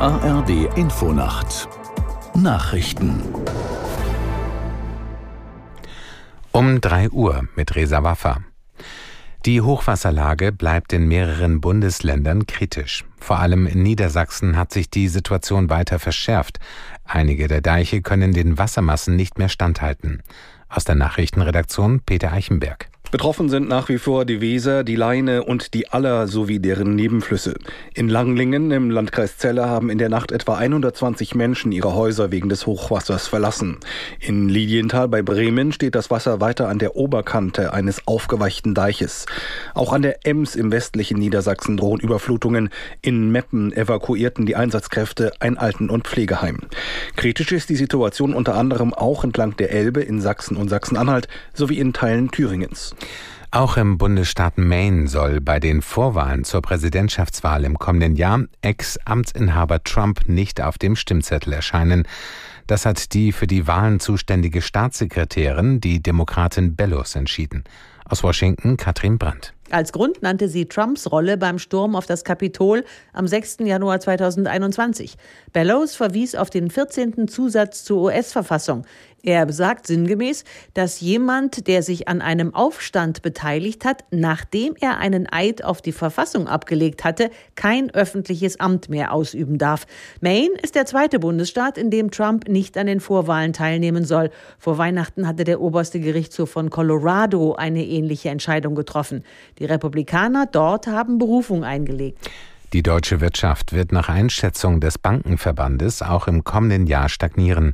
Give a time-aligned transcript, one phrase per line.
[0.00, 1.68] ARD Infonacht
[2.34, 3.22] Nachrichten
[6.50, 8.38] Um 3 Uhr mit Resa Waffa.
[9.46, 13.04] Die Hochwasserlage bleibt in mehreren Bundesländern kritisch.
[13.20, 16.58] Vor allem in Niedersachsen hat sich die Situation weiter verschärft.
[17.04, 20.22] Einige der Deiche können den Wassermassen nicht mehr standhalten.
[20.68, 22.88] Aus der Nachrichtenredaktion Peter Eichenberg.
[23.14, 27.54] Betroffen sind nach wie vor die Weser, die Leine und die Aller sowie deren Nebenflüsse.
[27.94, 32.48] In Langlingen im Landkreis Celle haben in der Nacht etwa 120 Menschen ihre Häuser wegen
[32.48, 33.78] des Hochwassers verlassen.
[34.18, 39.26] In Lilienthal bei Bremen steht das Wasser weiter an der Oberkante eines aufgeweichten Deiches.
[39.74, 42.70] Auch an der Ems im westlichen Niedersachsen drohen Überflutungen.
[43.00, 46.62] In Meppen evakuierten die Einsatzkräfte ein Alten- und Pflegeheim.
[47.14, 51.78] Kritisch ist die Situation unter anderem auch entlang der Elbe in Sachsen und Sachsen-Anhalt sowie
[51.78, 52.96] in Teilen Thüringens.
[53.50, 60.28] Auch im Bundesstaat Maine soll bei den Vorwahlen zur Präsidentschaftswahl im kommenden Jahr Ex-Amtsinhaber Trump
[60.28, 62.08] nicht auf dem Stimmzettel erscheinen.
[62.66, 67.62] Das hat die für die Wahlen zuständige Staatssekretärin, die Demokratin Bellows, entschieden.
[68.06, 69.54] Aus Washington Katrin Brandt.
[69.70, 73.58] Als Grund nannte sie Trumps Rolle beim Sturm auf das Kapitol am 6.
[73.60, 75.16] Januar 2021.
[75.52, 77.28] Bellows verwies auf den 14.
[77.28, 78.84] Zusatz zur US-Verfassung.
[79.26, 80.44] Er besagt sinngemäß,
[80.74, 85.92] dass jemand, der sich an einem Aufstand beteiligt hat, nachdem er einen Eid auf die
[85.92, 89.86] Verfassung abgelegt hatte, kein öffentliches Amt mehr ausüben darf.
[90.20, 94.30] Maine ist der zweite Bundesstaat, in dem Trump nicht an den Vorwahlen teilnehmen soll.
[94.58, 99.24] Vor Weihnachten hatte der oberste Gerichtshof von Colorado eine ähnliche Entscheidung getroffen.
[99.58, 102.18] Die Republikaner dort haben Berufung eingelegt.
[102.74, 107.72] Die deutsche Wirtschaft wird nach Einschätzung des Bankenverbandes auch im kommenden Jahr stagnieren.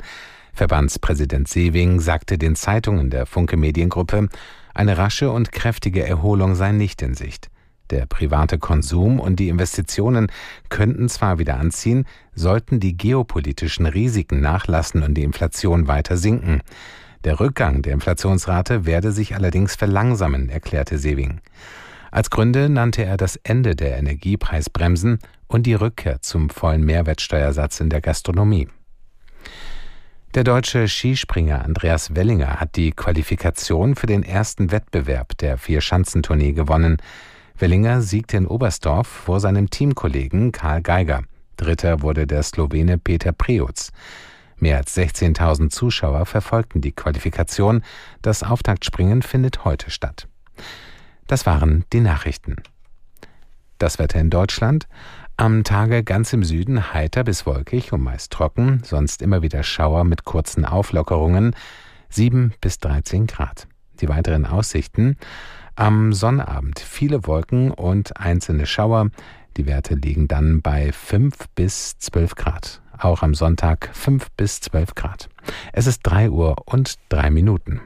[0.61, 4.29] Verbandspräsident Sewing sagte den Zeitungen der Funke Mediengruppe,
[4.75, 7.49] eine rasche und kräftige Erholung sei nicht in Sicht.
[7.89, 10.31] Der private Konsum und die Investitionen
[10.69, 16.61] könnten zwar wieder anziehen, sollten die geopolitischen Risiken nachlassen und die Inflation weiter sinken.
[17.25, 21.41] Der Rückgang der Inflationsrate werde sich allerdings verlangsamen, erklärte Sewing.
[22.11, 27.89] Als Gründe nannte er das Ende der Energiepreisbremsen und die Rückkehr zum vollen Mehrwertsteuersatz in
[27.89, 28.69] der Gastronomie.
[30.35, 36.99] Der deutsche Skispringer Andreas Wellinger hat die Qualifikation für den ersten Wettbewerb der Vier-Schanzentournee gewonnen.
[37.59, 41.25] Wellinger siegte in Oberstdorf vor seinem Teamkollegen Karl Geiger.
[41.57, 43.91] Dritter wurde der Slowene Peter Preutz.
[44.57, 47.83] Mehr als 16.000 Zuschauer verfolgten die Qualifikation.
[48.23, 50.29] Das Auftaktspringen findet heute statt.
[51.27, 52.55] Das waren die Nachrichten.
[53.79, 54.87] Das Wetter in Deutschland.
[55.41, 60.05] Am Tage ganz im Süden heiter bis wolkig und meist trocken, sonst immer wieder Schauer
[60.05, 61.57] mit kurzen Auflockerungen,
[62.11, 63.67] 7 bis 13 Grad.
[64.03, 65.17] Die weiteren Aussichten.
[65.77, 69.09] Am Sonnabend viele Wolken und einzelne Schauer.
[69.57, 72.83] Die Werte liegen dann bei 5 bis 12 Grad.
[72.99, 75.31] Auch am Sonntag 5 bis 12 Grad.
[75.73, 77.81] Es ist 3 Uhr und 3 Minuten.